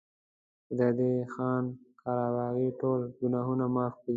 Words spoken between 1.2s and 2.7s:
خان قره باغي